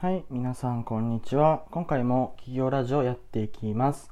[0.00, 1.64] はい、皆さんこんにちは。
[1.70, 4.10] 今回も企業ラジオやっていきます。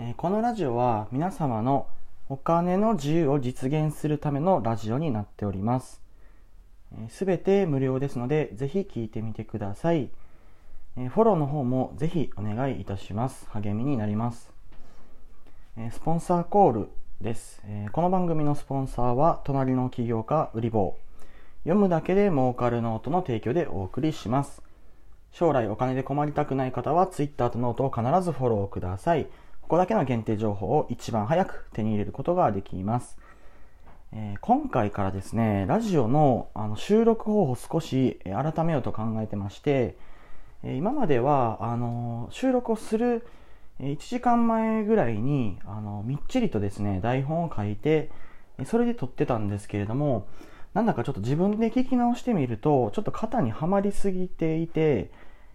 [0.00, 1.86] えーこのラジオは皆様の
[2.28, 6.02] お金の自由を実現するためのラジオになっております。
[7.08, 10.10] すべて無料ですので、ぜひ聞いてみてください。
[10.96, 13.46] えーフォローの方もぜひお願いいたします。
[13.50, 14.50] 励みになります。
[15.76, 16.88] えースポンサーコール
[17.20, 17.62] です。
[17.66, 20.98] えこの番組のスポンサーは、隣の起業家売り棒。
[21.62, 24.64] 読むだけで儲かるノートの提供でお送りします。
[25.32, 29.24] 将来お金で困りたくない方は Twitter とノートを必ずフォローください。
[29.62, 33.16] ここだけの限定情報を一番早く手に入れることができます。
[34.12, 39.96] えー今回からですね、ラジオのあの収録方法を少し改めようと考えてまして、
[40.62, 43.26] 今まではあの収録をする
[43.80, 48.10] 1時間前ぐらいにあのみっちりとですね台本を書いて
[48.64, 50.28] それで撮ってたんですけれども
[50.74, 55.10] なんだかちょっと自分で聞き直してみるとちょっと肩にはまりすぎていて、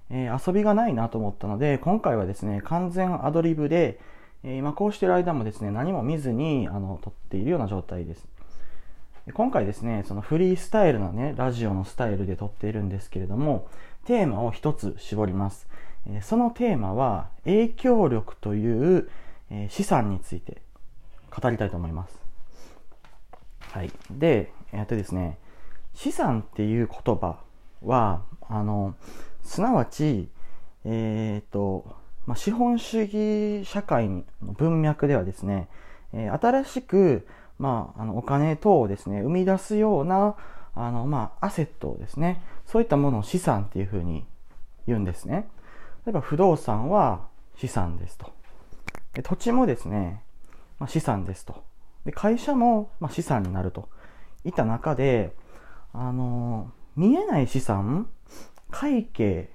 [0.09, 3.99] えー遊びがないなと思ったので今回はですね完全アドリブで、
[4.43, 8.25] えー今こうしてる間もですね何も見ずにあの撮っているような状態です
[9.33, 13.67] 今回ですねそのフリースタイルなねラジオのスタイルで撮っているんですけれども
[14.05, 15.67] テーマを一つ絞ります
[16.07, 19.09] えーそのテーマは影響力という
[19.49, 20.61] え資産について
[21.29, 22.19] 語りたいと思います。
[23.71, 23.91] はい。
[24.09, 25.37] で、えっとですね、
[25.93, 27.39] 資産っていう言葉
[27.83, 28.95] は、あの、
[29.47, 30.29] すなわち、
[30.83, 31.95] えーと、
[32.25, 35.69] まあ、資本主義社会の文脈ではですね、
[36.13, 40.35] えー新しく、まあ、あのお金等をですね、生み出すような、
[40.75, 44.25] あの、まあ、アセットですね、そういったものを資産っていうふうに
[44.85, 45.47] 言うんですね。
[46.05, 48.31] 例えば不動産は資産ですと。
[49.13, 50.21] で土地もですね、
[50.79, 51.63] まあ、資産ですと。
[52.05, 53.89] で会社もまあ資産になると
[54.45, 55.33] いった中で、
[55.93, 58.07] あの見えない資産、
[58.71, 59.49] 会計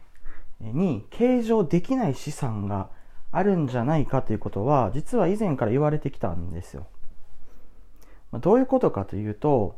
[0.61, 2.91] に計上できない資産が
[3.31, 6.87] あるんじゃないかということは、実は以前から言われてきたんですよ。
[8.31, 9.77] まあどういうことかというと、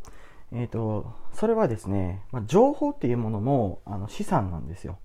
[0.53, 4.99] えっ、と、それはですね、まあ、情報っていうものもあの資産なんですよ。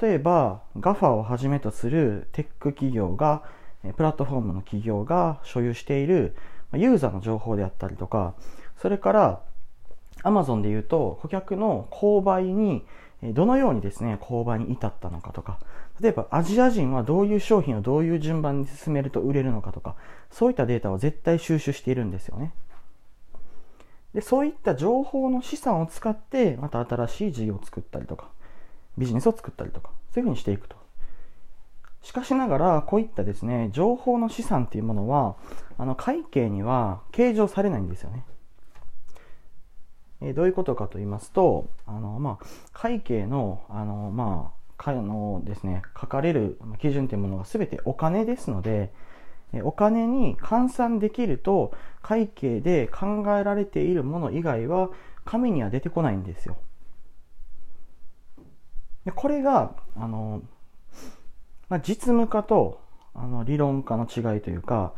[0.00, 3.42] 例えば GAFA をはじめとするテック企業が
[3.96, 6.36] プラットフォームの企業が所有している
[6.72, 8.34] ユーザーの情報であったりとか
[8.80, 9.42] それから
[10.22, 12.84] Amazon で言うと顧客の購買に
[13.22, 15.58] どのようにですね購買に至ったのかとか
[16.00, 19.96] 例えばアジア人はどういう商品をどういう順番に進めると売れるのかとか
[20.30, 22.52] そういったデータを絶対収集しているんですよね
[24.14, 28.28] でそういった情報の資産を使ってまた新しい事業を作ったりとか
[28.98, 30.76] ビジネスを作ったりとか、そういうふうにしていくと。
[32.02, 35.36] しかしながら、こういったですね、情報の資産っていうものは、
[35.78, 38.24] あの、会計には計上されないんですよね。
[40.20, 48.92] えどういうことかと言いますと、あの、まあ、会計の、あの、まあ、かのですね、書かれる基準というものが全てお金ですので、
[49.62, 54.90] お金に換算できると、会計で考えられているもの以外は、
[55.24, 56.56] 紙には出てこないんですよ。
[59.04, 60.42] でこれがあの、
[61.68, 62.80] まあ、実務家と
[63.14, 64.92] あの理論家の違いというか、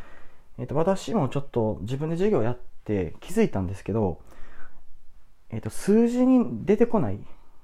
[0.58, 4.20] えっと私もちょっと自分で授業やって気づいたんですけど、
[5.50, 7.18] えっと数字に出てこない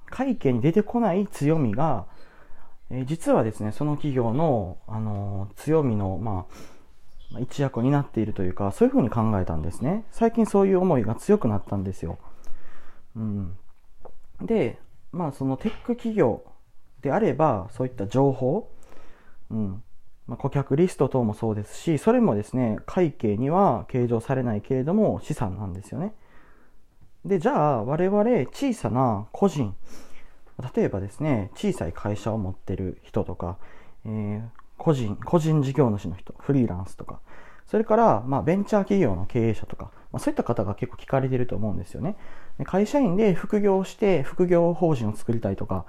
[0.07, 2.07] 会計に出てこない強みが、
[2.91, 6.47] えー実はですねその企業の、あの強みの、ま、
[7.41, 10.05] 一役を担っているというかそういうふうに考えたんですね。
[10.13, 12.19] 最近そういう思いが強くなったんですよ、
[13.17, 13.57] うん、
[14.41, 14.79] で
[15.11, 16.45] まあそのテック企業
[17.03, 18.71] であればそういった情報、
[19.51, 19.83] うん。
[20.27, 26.15] まあ、顧客リスト等もそうですしそれもですね会計には計上されないけれども資産なんですよね。
[27.27, 29.75] でじゃあ我々小さな個人
[30.75, 33.59] 例えばですね小さい会社を持ってる人とか、
[34.05, 37.21] えー個人個人事業主の人フリーランスとか
[37.67, 42.17] それから、まあ、ベンチャー企業の経営者とか、まあ、そういった方が結構聞かれてると思うんですよね。
[42.65, 45.85] 会社員で副業をして副業法人を作りたいとか、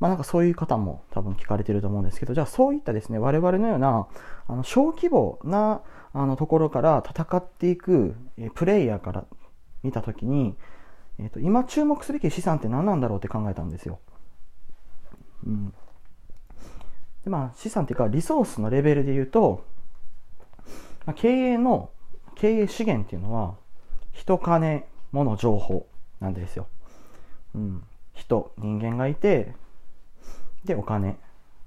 [0.00, 4.06] まあなんかそういう方も多分聞かれてると思うんですけど、じゃあそういったですね、我々のような
[4.46, 5.82] あの小規模な
[6.14, 9.26] あのところから戦っていくえプレイヤーから
[9.82, 10.56] 見たときに、
[11.18, 13.98] えーと、今注目すべき資産って何なんだろうって考えたんですよ。
[15.46, 15.74] うん。
[17.24, 19.64] でまあ資産っていうかリソースのレベルで言うと、
[21.06, 21.90] まあ、経営の
[22.36, 23.54] 経営資源っていうのは
[24.12, 25.86] 人金物情報
[26.20, 26.68] なんですよ、
[27.54, 27.82] うん、
[28.14, 29.54] 人人間がいて
[30.64, 31.18] でお金、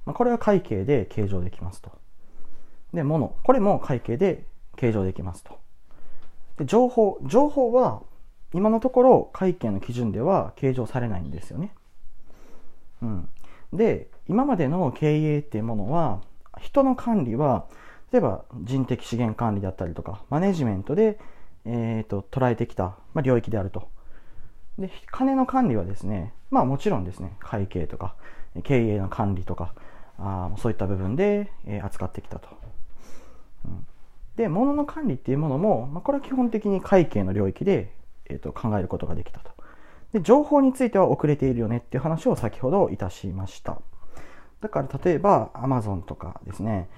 [0.06, 1.92] まあ、これは会計で計上できますと。
[2.94, 3.36] で物。
[3.44, 4.46] これも会計で
[4.76, 5.60] 計上できますと。
[6.58, 7.20] で情報。
[7.26, 8.04] 情報は
[8.54, 11.74] 今のところ会計の基準では計上されないんですよね。
[13.02, 13.30] うん。
[13.74, 16.22] で今までの経営っていうものは
[16.60, 17.66] 人の管理は
[18.12, 21.18] 例えば人的資源管理だったりとかマネジメントで、
[21.66, 23.90] えーと、捉えてきた、まあ、領域であると。
[24.78, 28.16] で金の管理はですねまあもちろんですね会計とか
[28.64, 29.74] 経営の管理とか
[30.18, 32.50] あそういった部分で、えー、扱ってきたと、
[33.66, 33.86] うん、
[34.36, 37.94] で物の管理っていうものも、まあ、これは基本的に会計の領域で、
[38.26, 39.52] えーと考えることができたと。
[40.14, 43.82] で情報については遅れているよねっていう話を先ほどいたしました。
[44.62, 46.90] だから例えば Amazon とかですね、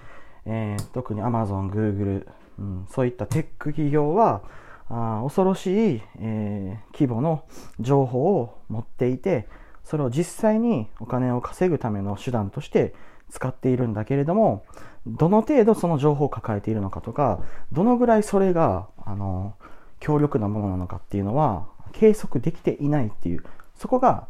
[0.46, 2.28] えー、特に Amazon、Google、
[2.60, 4.42] うん、そういったテック企業は
[4.90, 7.46] あ恐ろしい、えー、規模の
[7.80, 9.48] 情報を持っていて
[9.84, 12.94] それを実際にお金を稼ぐための手段として
[13.30, 14.66] 使っているんだけれども
[15.08, 17.42] どの程度その情報を抱えているのかとか
[17.72, 19.56] どのぐらいそれがあの
[20.04, 23.44] 強力なものなのかっていうのは計測できていないっていう
[23.76, 24.28] そこが、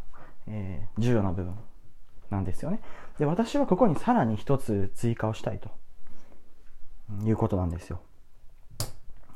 [0.47, 1.55] えー、重要な部分
[2.29, 2.79] なんですよね。
[3.17, 5.71] で私はここにさらに一つ追加をしたいと
[7.25, 8.01] いうことなんですよ。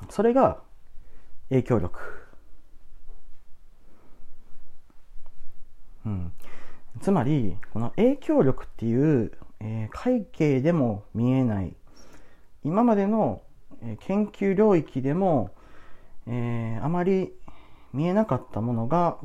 [0.10, 0.62] それが
[1.50, 2.00] 影響力。
[6.06, 6.32] うん、
[7.02, 11.76] つまりこの影響力っていう、えー、会計でも見えない
[12.64, 13.42] 今までの、
[14.02, 15.52] 研究領域でも、
[16.28, 17.34] えー、あまり
[17.94, 19.18] 見えなかったものが、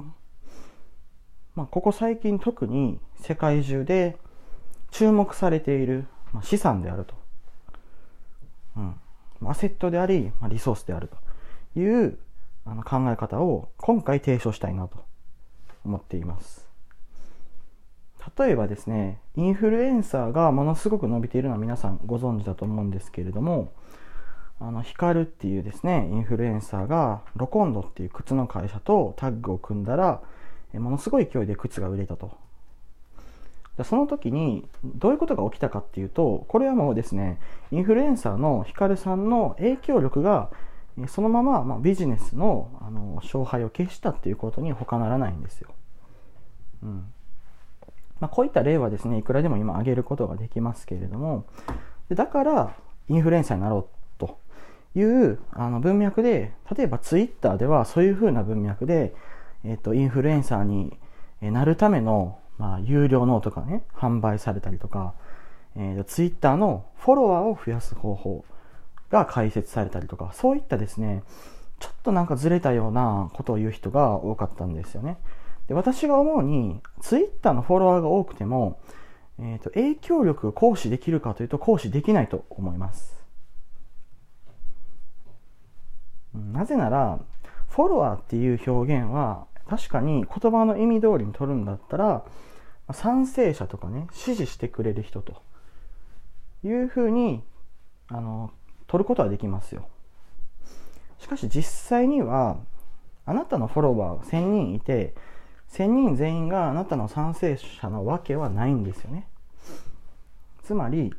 [1.54, 4.16] まあ、ここ最近特に世界中で
[4.90, 7.14] 注目されている、ま、資産であると、
[8.76, 8.94] うん、
[9.48, 11.08] アセットであり、ま、リソースである
[11.74, 12.18] という
[12.64, 15.04] あの考え方を今回提唱したいなと
[15.84, 16.68] 思っています。
[18.38, 23.72] 例えばですねインフルエンサーがものすごく伸びているのは皆さんご存知だと思うんですけれども
[24.62, 30.22] あの、ヒカルっていうですね、インフルエンサーが、ロコンドっていう靴の会社とタッグを組んだら、
[30.74, 32.30] ものすごい勢いで靴が売れたと。
[33.84, 37.40] その時に、どういうことが起きたかっていうと、これはもうですね、
[37.72, 40.50] インフルエンサーのヒカルさんの影響力が、
[41.08, 45.70] そのまま、まビジネスのあの勝敗を消したっていうことに他ならないんですよ。
[46.82, 47.06] うん
[48.20, 51.46] まあ、こういった例はですね、いくらでも今挙げることができますけれども、
[52.10, 52.76] だから
[53.08, 54.01] インフルエンサーになろう
[54.94, 59.14] いうあの文脈で、例えばツイッターではそういう風な文脈で、
[59.64, 60.98] えっ、と、インフルエンサーに
[61.40, 65.14] なるための、まあ、有料ノートがね、販売されたりとか、
[65.76, 68.44] えー、ツイッターのフォロワーを増やす方法
[69.10, 71.22] が解説されたりとか、そういったですね、
[71.78, 75.18] ちょっとなんかずれたようなことを言う人が多かったんですよね。
[75.68, 78.80] で私が思うに、ツイッターのフォロワーが多くても、
[79.38, 83.11] えーと影響力を行使できるかというと行使できないと思います。
[86.52, 87.18] なぜなら、
[87.68, 92.24] フォロワーっていう表現は、確かに言葉の意味通りに取るんだったら、
[92.92, 95.42] 賛成者とかね、支持してくれる人と
[96.64, 97.42] いうふうに、
[98.08, 98.50] あの、
[98.86, 99.88] 取ることはできますよ。
[101.18, 102.58] しかし実際には、
[103.24, 105.14] あなたのフォロワーが1000人いて、
[105.70, 109.26] 1000人全員があなたの賛成者のわけはないんですよね。
[110.62, 111.14] つまり、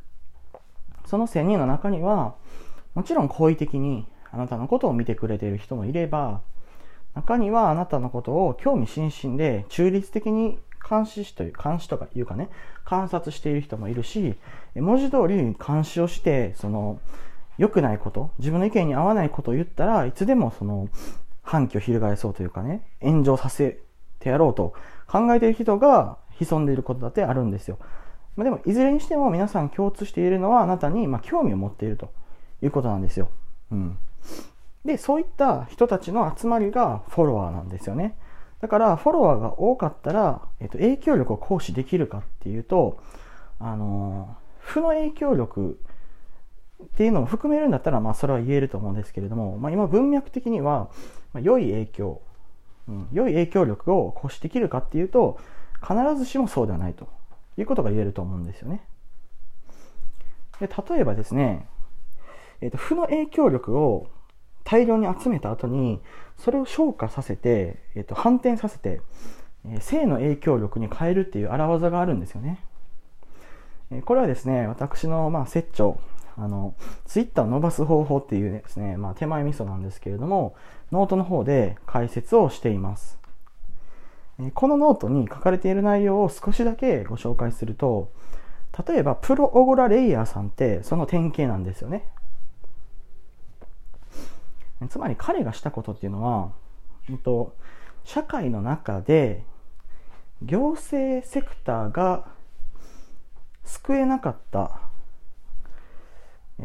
[1.06, 2.36] その1000人の中には、
[2.94, 6.40] もちろん好意的にあなたのことを見てくれている人もいれば、
[7.14, 10.58] 中にはあなたのことを興味津々で中立的に
[10.88, 12.50] 監視しという、監視とかいうかね、
[12.84, 14.34] 観察している人もいるし、
[14.74, 16.98] 文字通り監視をして、その、
[17.56, 20.88] 良くないこと、自分の意見に合わないことを言ったらいつでもその、
[21.42, 23.78] 反旗を翻そうというかね、炎上させ
[24.18, 24.74] てやろうと
[25.06, 27.78] 考えている人が潜んでいることだってあるんですよ。
[28.34, 32.10] まあ、でも、いずれにしても皆さん共通しているのはあなたにま興味を持っていると
[32.62, 33.28] いうことなんですよ。
[33.70, 33.98] うん。
[34.84, 38.16] で、そういった人たちの集まりがフォロワーなんですよね。
[38.60, 43.00] だから、フォロワーが多かったら、えっと、影響力を行使できるかっていうと、
[43.58, 45.78] あの、負の影響力
[46.82, 50.90] っていうのを含めるんだったら、まあ、それは言えると思うんですけれども、まあ、今文脈的には、
[51.32, 52.22] まあ、良い影響、
[52.88, 55.38] うん、良い影響力を行使できるかっていうと、
[55.80, 57.08] 必ずしもそうではないと
[57.58, 58.82] いうことが言えると思うんですよね。
[60.60, 61.66] で例えばですね、
[62.60, 64.06] えっと、負の影響力を
[64.64, 66.00] 大量に集めた後に、
[66.38, 69.00] それを消化させて、えっと、反転させて、
[69.66, 72.58] え性の影響力に変えるっていう荒技があるんですよね。
[73.90, 75.98] えこれはですね、私の、まあ、説長、
[76.36, 80.54] あの、ツイッターを伸ばす方法っていうですね、まあ、手前味噌なんですけれども、
[80.92, 83.18] ノートの方で解説をしています。
[84.54, 88.10] このノートに書かれている内容を少しだけご紹介すると、
[88.86, 92.08] 例えば、プロ奢ラレイヤーさんってその典型なんですよね。
[94.88, 96.52] つまり彼がしたことっていうのは、
[97.08, 97.54] えっと、
[98.04, 99.44] 社会の中で
[100.42, 102.26] 行政セクターが
[103.64, 104.80] 救えなかった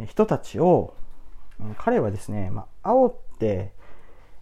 [0.08, 0.94] 人たちを
[1.78, 3.74] 彼はですね、まあ、煽って、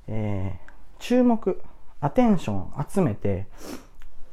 [0.08, 1.62] えー、注目
[2.00, 3.48] アテンション集めて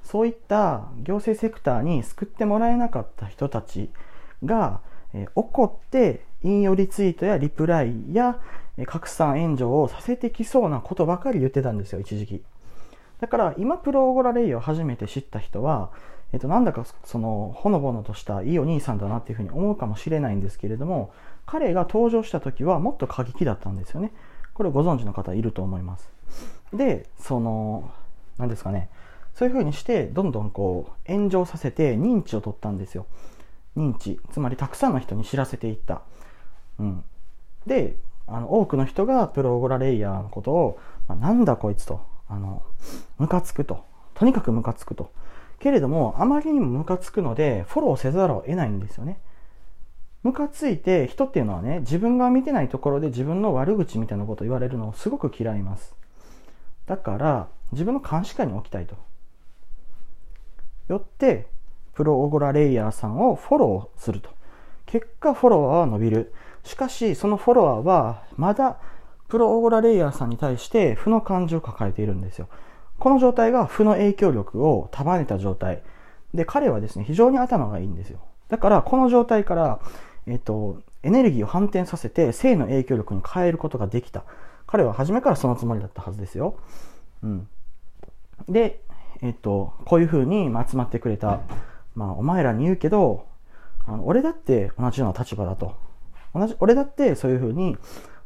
[0.03, 3.91] そういった行政セクターに救ってもらえなかった人たち
[4.45, 4.81] が、
[5.15, 8.39] えー、怒って引用リツイートやリプライや、
[8.87, 12.45] 拡散炎上をさせてきそうなことばかり言ってたんですよ一時期。
[13.21, 15.91] だから今プロオゴラレイを初めて知った人は
[16.35, 21.13] えっと、なんだかそのほのぼのとしたいいお兄さんだなっていうふうに思うかもしれないんですけれども
[21.47, 24.11] 彼が登場した時はもっと過激だったんですよね。
[24.53, 26.11] これご存知の方いると思います。
[26.73, 27.89] でその
[28.37, 28.89] 何ですかね。
[29.35, 33.07] そういうふうにしてどんどんこう炎上させて認知を取ったんですよ。
[33.77, 34.19] 認知。
[34.33, 36.03] つまりたくさんの人に知らせていった、
[36.79, 37.05] うん、
[37.67, 42.63] であの多くの人がプロゴラレイヤーのことを、まあ、なんだこいつとあの
[43.19, 45.11] ムカつくととにかくムカつくと
[45.65, 49.19] けれども、あまりにもムカつくので、フォローせざるを得ないんですよね。
[50.23, 55.95] ムカついて、人っていうのはね、自分が見てないところで自分の悪口みたいなことを言われるのをすごく嫌います。
[56.87, 58.97] だから、自分の監視下に置きたいと。
[60.89, 61.47] よって、
[61.95, 64.29] プロオゴラレイヤーさんをフォローすると。
[64.85, 66.35] 結果、フォロワーは伸びる。
[66.65, 68.79] しかし、そのフォロワーは、まだ、
[69.29, 72.49] プロオゴラレイヤーさんに対して負の感情を抱えているんですよ。
[72.99, 75.83] この状態が負の影響力を束ねた状態。
[76.33, 78.21] で、彼はですね、非常に頭がいいんですよ。
[78.49, 79.81] だから、この状態から、
[80.27, 84.25] えっと、エネルギーを反転させて性の影響力に変えることができた。
[84.67, 86.57] 彼は初めからそのつもりだったはずですよ。
[87.23, 87.49] うん。
[88.49, 88.81] で、
[89.21, 91.41] えっと、こういう風に集まってくれた。
[91.95, 93.27] まあ、お前らに言うけど、
[93.87, 95.77] あの俺だって同じような立場だと。
[96.35, 97.77] 同じ、俺だってそういう風に、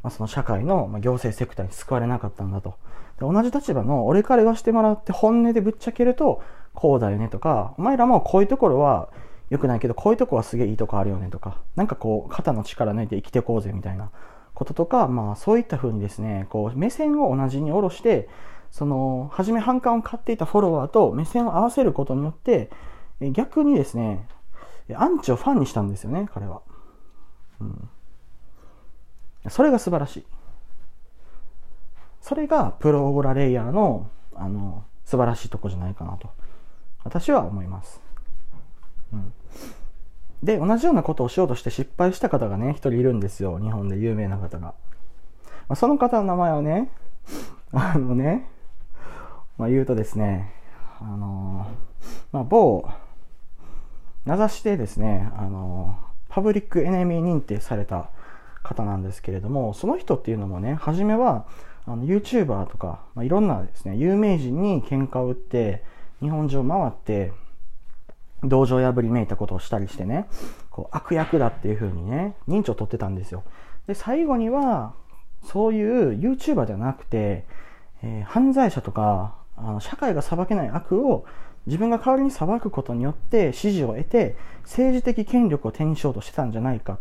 [0.03, 2.77] まあ、その社会の、行政セクターに救われなかったんだと。
[3.19, 6.43] で同じ立場の俺から言わせてもらって本音でぶっちゃけると、
[6.75, 9.11] こうだよねとか、お前らもこういうところは
[9.51, 14.11] 良くないけど、こういうとこはすげえいいとこあるよねとか、なんかこう、肩の力抜いて生きてこうぜみたいな
[14.55, 18.29] こととか、まあそういった風にですね、こう、目線を同じに下ろして、
[18.71, 22.71] その、初め反感を買っていたフォロワーと目線を合わせることによって、
[23.33, 24.29] 逆にですね、
[24.95, 26.63] アンチをファンにしたんですよね、彼は。
[27.61, 27.89] うん。
[29.51, 30.27] それが素晴らしい。
[32.21, 36.31] それがプロオーラレイヤーのあの素晴らしいとこじゃないかなと
[37.03, 38.01] 私は思います。
[39.13, 39.33] うん、
[40.43, 44.75] で同じようなことをしようとして失敗した方がね一人いるんですよ日本で有名な方が。
[45.69, 46.91] まあ、その方の名前をね
[47.73, 48.49] あのね、
[49.57, 50.53] まあ、言うとですね
[51.01, 51.67] あの
[52.33, 52.89] まあ、某
[54.25, 58.11] 名指しでですねあのパブリックエネミー認定された
[58.69, 61.47] 方なんですけれどもその人っていうのもね初めは
[61.89, 65.83] あの YouTuber とか、まあ、いろんなですね、有名人に喧嘩を打って、
[66.21, 67.33] 日本中を回って、
[68.45, 70.29] 道場破りめいたことをしたりしてね、
[70.71, 73.43] こう悪役だっていう風にね、認知を取ってたんですよ。
[73.87, 74.93] で、最後には、
[75.45, 77.47] そういう YouTuber ではなくて、
[78.03, 81.25] えー、犯罪者とか、あの社会が裁けない悪を
[81.67, 86.99] 自分が代わりに裁くことによって支持を得て、政治的権力を手にしようとしてたんじゃないか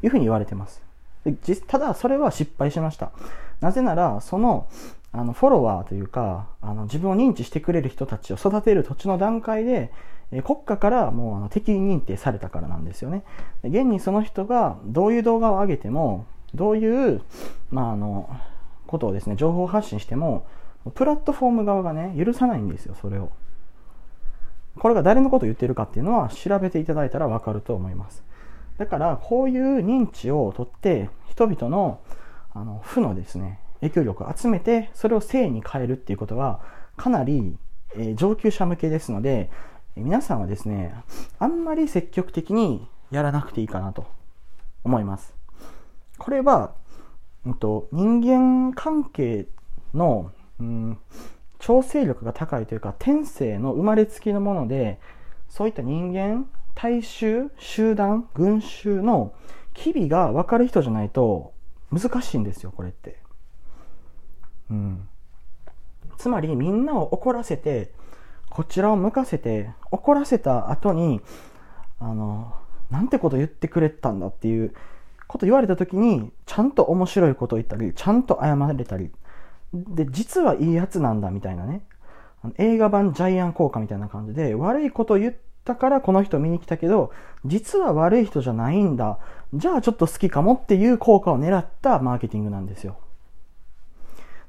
[0.00, 0.89] というふうに言われてます。
[1.24, 3.12] でただ、それは失敗しました。
[3.60, 4.68] なぜなら、その、
[5.12, 9.92] あの、フォロワーというか、あの、自分を認知してくれる人たちを育てる土地の段階で、
[10.32, 13.24] え国家からもうあの敵認定されたからなんですよね。
[13.64, 17.22] 現にその人がどういう動画を上げても、どういう、
[17.70, 18.30] まあ、あの、
[18.86, 20.46] ことをですね、情報発信しても、
[20.94, 23.30] プラットフォーム側がね、許さないんですよ、それを。
[24.78, 28.22] これが誰のことを言ってるかっていうのは調べていただいたらわかると思います。
[28.80, 32.00] だから、こういう認知をとって、人々の
[32.54, 36.62] あの負のですね、影響力を集めて、それを正に変えるっていうことは、
[36.96, 37.58] かなり、
[37.94, 39.50] え、上級者向けですので、
[39.96, 40.94] 皆さんはですね、
[41.38, 44.06] あんまり積極的にやらなくていいかなと
[44.82, 45.34] 思います。
[46.16, 46.72] これは、
[47.44, 49.46] うんと、人間関係
[49.92, 50.98] の、うん、
[51.58, 54.98] 調整力が高いというか、天性の生まれつきのもので、
[55.50, 59.32] そういった人間、大衆、集団、群衆の
[59.74, 61.52] 機微が分かる人じゃないと
[61.92, 63.18] 難しいんですよ、これって。
[64.70, 65.08] うん。
[66.16, 67.92] つまりみんなを怒らせて、
[68.50, 71.20] こちらを向かせて、怒らせた後に、
[71.98, 72.54] あの、
[72.90, 74.74] なんてこと言ってくれたんだっていう
[75.26, 79.10] こと言われた時に、ちゃんと面白いこと言ったり、ちゃんと謝れたり、
[79.72, 81.82] で、実はいいやつなんだみたいなね。
[82.56, 87.12] 映画版ジャイアン効果みたいな感じで、悪いこと言ってたからこの人見に来たけど、
[87.44, 89.18] 実は悪い人じゃないんだ。
[89.54, 92.98] じゃあちょっと好きかもっていう効果を狙ったマーケティングなんですよ。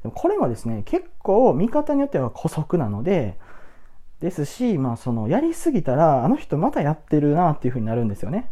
[0.04, 3.38] でもこれはですね、結構見方によっては古速なので、
[4.22, 8.50] ですし、まあ、そのやりすぎたらあの人またやってるなっていうふうになるんですよね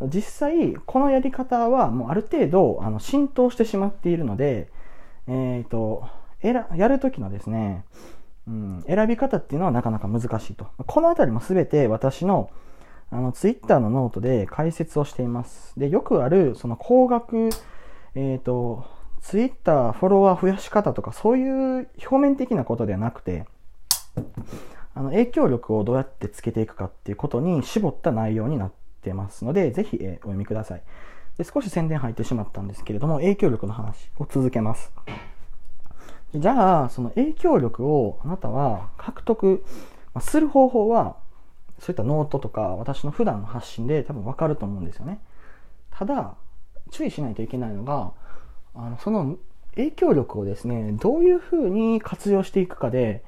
[0.00, 4.68] 実際このやり方はもうある程度あの浸透してしまっているので、
[5.26, 6.06] えーと、
[6.42, 7.84] やる時のですね、
[8.48, 12.50] うん、選び方っていうのはなかなか難しいとこの辺りも全て私の
[13.10, 17.50] あのツイッターのノートで解説をしていますでよくあるその高額
[18.14, 18.84] えっ、ー、と
[19.20, 23.46] ツイッターフォロワー増やし方とかそういう表面的なことではなくて
[24.96, 28.72] あの影響力をどうやってつけていくかっていうことに絞った内容になっ
[29.02, 30.82] てますので、ぜひ、えお読みください
[31.36, 31.44] で。
[31.44, 34.90] 少し宣伝入ってしまったんですけれども、影響力の話を続けます。
[36.38, 39.64] じゃあ、その影響力をあなたは獲得
[40.20, 41.16] する方法は、
[41.78, 45.20] そういったノートとか私の普段の発信で多分わかると思うんですよね。
[45.90, 46.34] ただ、
[46.90, 48.12] 注意しないといけないのが、
[48.74, 49.36] あのその
[49.74, 53.22] 影響力をですね、どういうふうに活用していくかで、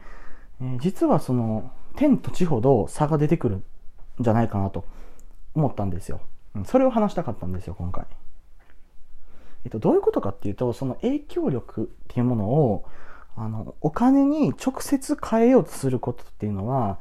[0.61, 3.65] え実はその天と地ほど差が出てくるん
[4.21, 4.85] じゃないかなと
[5.55, 6.21] 思ったんですよ。
[6.65, 8.05] それを話したかったんですよ、今回。
[9.69, 12.87] えっと、どういうことかっていうと、その影響力っていうものを、
[13.37, 16.99] あの、お金に直接変えようとすることっていうのは、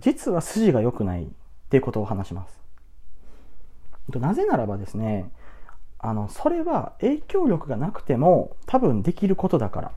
[0.00, 1.26] 実は筋が良くないっ
[1.70, 2.58] ていうことを話します。
[4.18, 5.30] なぜならばですね、
[6.00, 9.92] あの、それは影響力がなくても多分できることだから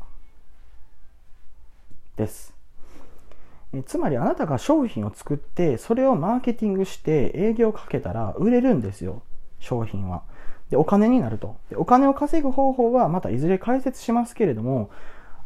[2.17, 2.53] です。
[3.73, 9.23] えつまりあなたが商品を作ってそれをマーケティングして営業をかけたら売れるんですよ
[9.59, 10.23] 商品は
[10.71, 11.57] でお金になると。
[11.69, 14.89] でお金を稼ぐ方法はまたいずれ解説しますけれども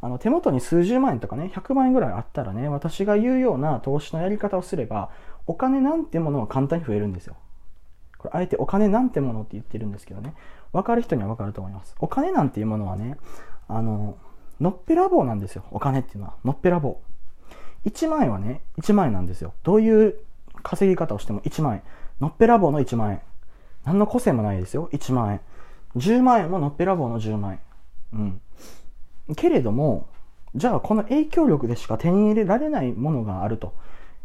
[0.01, 5.10] あの手元に数十万円とかね100万円ぐらいあったらね私が言うような投資のやり方をすれば
[5.48, 7.36] お金なんてものは簡単に増えるんですよ。
[8.17, 10.34] これあえてお金なんてものって言ってるんですけどね。
[10.72, 11.96] 分かる人には分かると思います。
[12.00, 13.17] お金なんていうものはね
[13.67, 14.17] あの
[14.60, 15.65] のっぺらぼうなんですよ。
[15.72, 16.36] お金っていうのは。
[16.44, 17.00] のっぺらぼ
[17.86, 17.89] う。
[17.89, 19.53] 1万円はね、1万円なんですよ。
[19.63, 20.15] どういう
[20.63, 21.84] 稼ぎ方をしても1万円。
[22.20, 23.22] のっぺらぼうの1万円。
[23.85, 24.89] 何の個性もないですよ。
[24.91, 25.41] 1万円。
[25.95, 27.59] 10万円ものっぺらぼうの10万円。
[29.27, 29.35] うん。
[29.35, 30.07] けれども、
[30.55, 33.74] じゃあこの影響力でしか手に入れられないものがあると。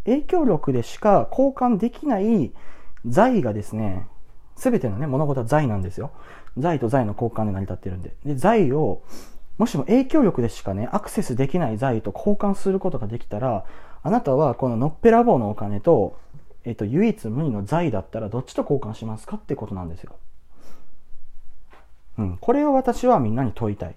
[0.05, 2.53] 影響力でしか交換できない
[3.07, 4.07] 財がですね、
[4.57, 6.11] すべてのね、物事は財なんですよ。
[6.59, 8.15] 財と財の交換で成り立ってるんで。
[8.25, 9.03] で、財を
[9.61, 13.67] もしも影響力でしかね、アクセスできない財と交換することができたら、
[14.03, 16.17] あなたはこののっぺらぼうのお金と、
[16.65, 20.17] えっと、唯一無二の財だったらどっちと交換しますかってことなんですよ。
[22.19, 22.37] うん。
[22.39, 23.97] これを私はみんなに問いたい。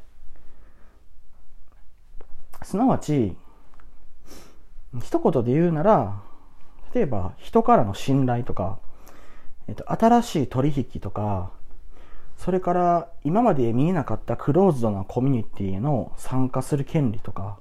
[2.63, 3.35] すなわち、
[5.01, 6.21] 一言で言うなら、
[6.93, 8.79] 例えば人からの信頼とか、
[9.67, 11.51] えっと、新しい取引とか、
[12.37, 17.57] それから今まで見えなかったクローズドなコミュニティへの参加する権利とか、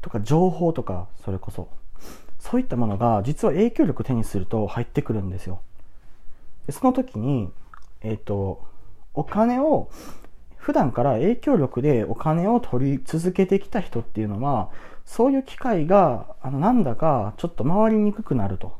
[0.00, 1.68] とか情報とか、それこそ。
[2.50, 5.60] そういったものが実は影響力を手にすると入ってくるんですよ。
[6.66, 7.50] でその時に、
[8.02, 8.64] えっ、ー、と、
[9.14, 9.88] お金を、
[10.56, 14.70] 普段から影響力でお金を取り続けてきた人っていうのは、
[15.04, 18.76] そういう機会が、あの、なんだかちょっと回りにくくなると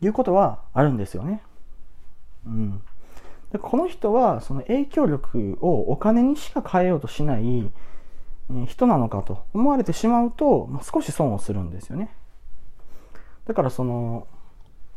[0.00, 1.42] いうことはあるんですよね。
[2.46, 2.82] うん。
[3.52, 7.70] でこの人はその影響力をお金にしか変えようとしない
[8.66, 12.14] 人なのかと思われてしまうと、少し損をするんですよね。
[13.46, 14.26] だからその、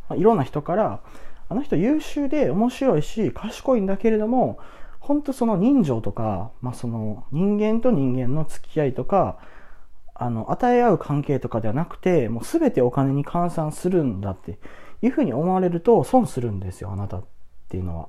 [0.09, 1.01] まあ、いろんな人から、
[1.47, 4.59] あの人優秀で面白いし賢いんだけれども、
[4.99, 9.37] 本当その人情とか、まあ、その人間と人間の付き合いとか、
[10.15, 14.57] あの、与え合う関係とかではなくて、もう全てお金に換算するんだって
[15.01, 17.23] いうふうに思われると損するんですよ、あなたっ
[17.69, 18.07] ていうのは。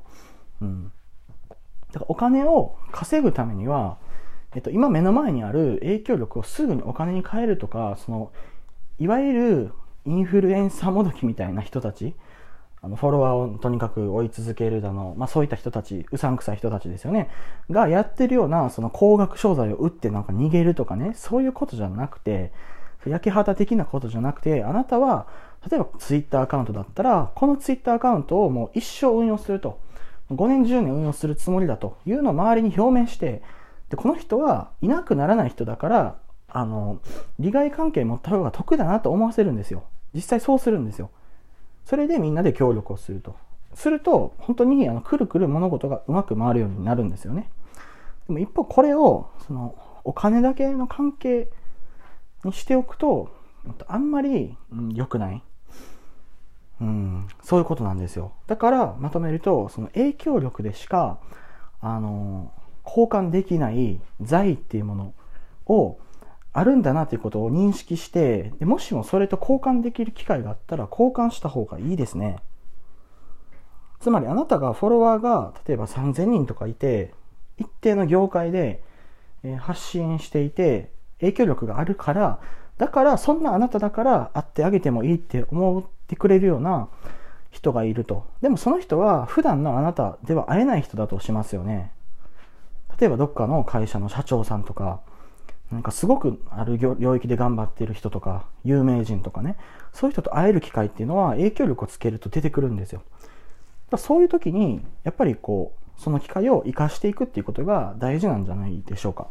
[0.63, 0.93] うん。
[1.93, 3.99] だからお金を稼ぐためには、
[4.55, 8.33] えっと、今目の前にある影響力をすぐにお金に変えるとか、その、
[8.99, 9.73] いわゆる
[10.07, 12.15] インフルエンサーもどきみたいな人たち、
[12.83, 17.29] あの、フォロワーをとにかく追い続けるだの、まあそういった人たち、うさんくさい人たちですよね、
[17.71, 22.53] がやってるような、その高額商材を売ってなんか逃げるとかね、そういうことじゃなくて、
[23.07, 25.27] 焼け旗的なことじゃなくて、あなたは、
[25.71, 29.81] 例えばツイッターアカウントだったら、このツイッターアカウントをもう一生運用すると。
[30.31, 31.99] 5年10年運用するつもりだと。
[32.05, 33.43] いうのを周りに表明して
[33.91, 36.17] でこの人はいなくならない人だから
[36.49, 37.01] あの
[37.39, 39.85] 利害関係持った方が得だなと思わせるんですよ。
[40.17, 41.11] 実際そうするんですよ。
[41.85, 43.37] それでみんなで協力をすると。
[43.75, 47.51] すると本当にあのくるくる物事がうまく回るようになるんですよね。
[48.27, 51.49] でも一方これをそのお金だけの関係
[52.43, 53.29] にしておくと
[53.87, 54.57] あんまり
[54.95, 55.43] 良くない。
[56.81, 58.33] うん、そういうことなんですよ。
[58.47, 61.19] だからまとめると、その影響力でしか、
[61.81, 62.53] あの、
[62.85, 65.15] 交換できない財っていうもの
[65.67, 65.99] を
[66.59, 72.39] あるんだなということを認識してでもしもそれと交換できる機会があったら交換した方がいいですね。
[74.01, 77.13] つまりあなたがフォロワーが例えば3000人とかいて
[77.59, 78.83] 一定の業界で
[79.59, 80.91] 発信していて
[81.21, 82.41] 影響力があるから
[82.79, 86.89] だからそんなあなただから会ってあげてもいいって思ってくれるような
[87.51, 88.27] 人がいると。
[88.41, 91.93] でもその人は普段のあなたでは会えない人だとしますよね。
[92.99, 95.01] 例えばどっかの会社の社長さんとか
[95.71, 99.57] なんかすごくある領域で頑張っている人とか有名人とかね
[99.93, 103.03] そういう人と会える機会っていうのは影響力をつけると出てくるんですよ。
[103.97, 109.29] そういう時にやっぱりこうその機会を生かしていくっていうことが大事なんじゃないでしょうか、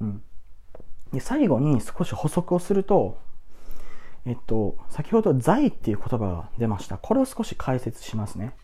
[0.00, 0.22] うん、
[1.12, 3.18] で最後に少し補足をすると
[4.24, 6.98] えっと先ほど「財」っていう言葉が出ました。
[6.98, 8.54] これを少し解説しますね。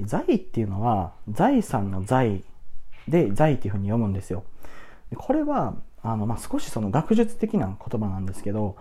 [0.00, 2.44] 財っていうのは財産の財
[3.08, 4.44] で財っていうふうに読むんですよ。
[5.16, 8.76] これはあの、まあ、少しその学術的な言葉なんですけど、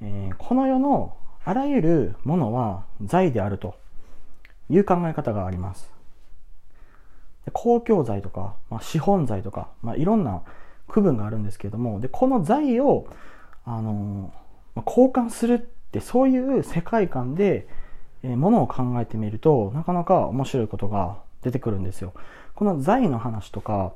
[0.00, 3.74] えー、この世のあらゆるものは財であると
[4.70, 5.92] いう考え方があります。
[7.52, 10.42] 公共財とか、まあ、資本財とか、まあ、いろんな
[10.88, 13.06] 区分があるんですけれども、で、この財を、
[13.66, 14.32] あの、
[14.74, 17.68] ま、交換するってそういう世界観で、
[18.22, 22.14] えー、ものを考えてみると、なかなか面白いことが出てくるんですよ。
[22.54, 23.92] この財の話とか、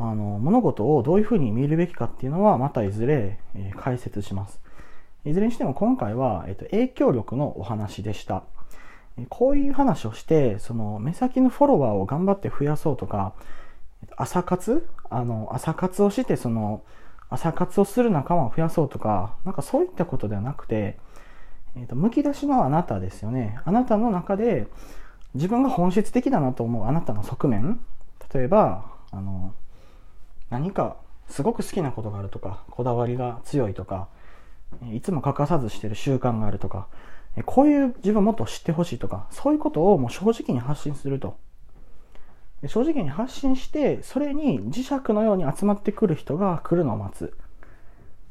[0.00, 4.60] あの、物事をどういうふうに見るべきかっていうのは、またいずれ、え、解説します。
[5.24, 8.44] いずれにしても今回は、え、ー、と、影響力のお話でした。
[9.28, 13.34] こういう話をして、その、目先のフォロワーを頑張って増やそうとか、
[14.16, 14.88] 朝活？
[15.10, 16.82] あの、朝活をして、その、
[17.28, 20.98] 朝活をする仲間を増やそうとか、なんかそういったことではなくて、
[21.76, 23.58] えーと、むき出しのあなたですよね。
[23.64, 24.66] あなたの中で
[25.34, 27.80] 自分が本質的だなと思うあなたの側面
[28.32, 29.54] 例えば、あの、
[30.50, 30.96] 何か
[31.28, 34.08] すごく好きなことがあるとか、こだわりが強いとか、
[34.92, 36.88] いつも欠かさずしてる習慣があるとか、
[37.46, 41.36] こういう自分もっと知ってほしいとか、そういうことをもう正直に発信すると。
[42.66, 47.36] 正直に発信して、それに磁石のように集まってくる人が来るのを待つ。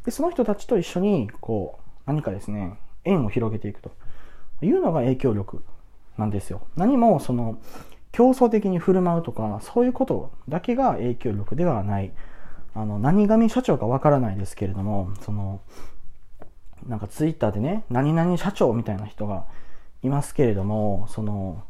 [0.03, 3.91] で、その人たちと一緒に、こう、何かですね、縁を広げていくと
[4.62, 5.63] いうのが影響力
[6.17, 6.67] なんですよ。
[6.75, 7.60] 何もその
[8.17, 12.13] 競争的に振る舞うとか、そういうことだけが影響力ではない。
[12.73, 15.62] あの、何神社長かわからないですけれども、その、
[16.88, 19.45] なんかツイッターでね、何々社長みたいな人が
[20.01, 21.63] いますけれども、その、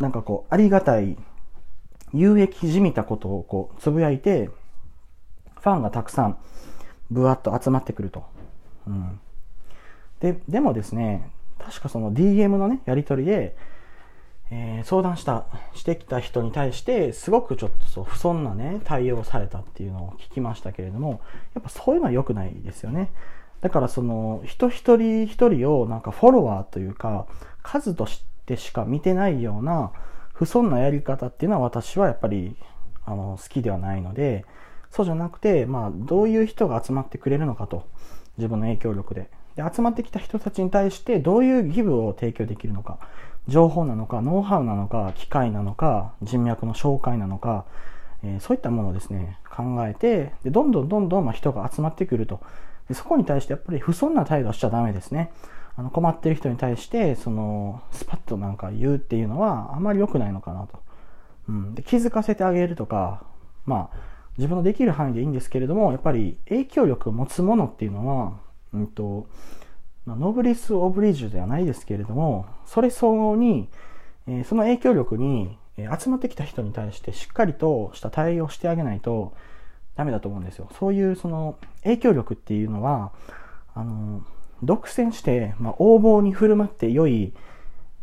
[0.00, 1.16] なんかこう、ありがたい、
[2.12, 4.46] 有益じみたことをこう、つぶやいて、
[5.60, 6.38] ファンがたくさん、
[7.12, 8.24] ぶわっと集まってくると。
[8.88, 9.20] うん。
[10.18, 13.56] で、でもですね、確かその DM のね、やり取りで、
[14.50, 21.20] えー、相談した、してきた人に対して、すごくちょっとそう、不遜なね、対応されたっていうのを聞きましたけれども、
[21.54, 23.10] やっぱそういうのは良くないですよね。
[23.60, 27.26] だからその、人一人一人をなんかフォロワーというか、
[27.62, 29.92] 数としてしか見てないような、
[30.32, 32.56] 不遜なやり方っていうのは私はやっぱり、
[33.04, 34.44] あの、好きではないので、
[34.90, 37.86] そうじゃなくて、まあ、どういう人が集まってくれるのかと。
[38.38, 39.28] 自分の影響力で。
[39.56, 42.98] で、集まってきた人たちに対してどういうギブを提供できるのか。
[43.48, 47.64] 情報なのか、ノウハウなのか、機械なのか、人脈の紹介なのか、
[48.22, 52.40] えー、そういったものをですね、考えて、でどんどんどんどんま人が集まってくると。
[52.88, 55.30] でそこに対してやっぱり不遜な態度しちゃダメですね。
[55.76, 60.80] あの困ってる人に対して、その、スパッとなんか言うっていうのはあまり良くないのかなと。
[61.48, 61.74] うん。
[61.74, 63.22] で、気づかせてあげるとか、
[63.64, 63.96] まあ、
[64.38, 68.38] 自分のできる範囲でいいんですけれども、やっぱり影響力を持つものっていうのは、
[68.72, 69.28] うんと、
[70.08, 73.68] まあ、ノブリス・オブリージュではないですけれども、それ相応に、
[74.26, 79.34] え、その影響力に、え、集まってきた人に対してしっかりとした対応してあげないと
[79.96, 80.70] ダメだと思うんですよ。
[80.78, 83.12] そういうその影響力っていうのは、
[83.74, 84.22] あの、
[84.62, 87.34] 独占して、まあ、横暴に振る舞って良い、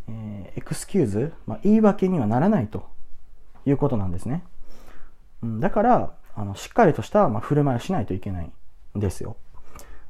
[0.07, 2.87] えー、エクスキューズ、まあ、言い訳にはならないと
[3.65, 4.43] いうことなんですね。
[5.41, 8.51] うん、だから、あの、しっかりとした、まあ、振る舞いをしないといけない
[8.95, 9.37] んですよ。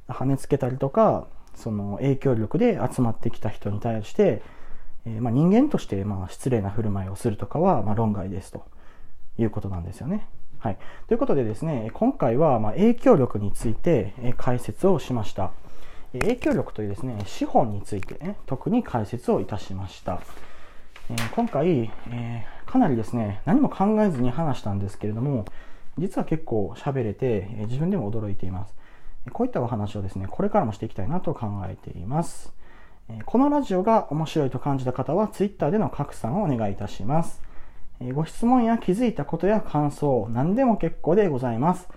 [0.09, 4.41] 跳ねつけたりとか、その影響力で集まってきた人に対して、
[5.05, 8.65] えー、まあ、人間としてまあ失礼な振る舞いをするとかはま論外ですと
[9.37, 10.27] いうことなんですよね。
[10.59, 10.77] はい。
[11.07, 15.51] ということでですね、今回はま影響力について解説をしました。
[16.13, 20.21] 影響力というですね、資本について、ね、特に解説をいたしました。
[21.09, 25.45] えー、今回、えー、かなりですね、何も考えずに話したんですけれども、
[25.97, 28.73] 実は結構喋れて、え自分でも驚いています。
[29.31, 32.53] こういったお話をですね、これからもしていきたいなと考えています。
[33.25, 37.41] このラジオが面白いと感じた方は Twitter での拡散をお願いいたします。
[38.13, 41.87] ご質問や気づいたことや感想、何でも結構でございます。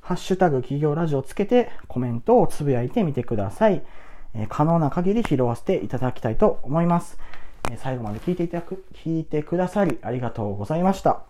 [0.00, 3.82] ハッシュタグ企業ラジオつけてコメントをつぶやいてみてください。
[4.48, 7.18] 可能な限り拾わせていただきたいと思います。
[7.76, 11.27] 最後まで聞いていただく、聞いてくださりありがとうございました。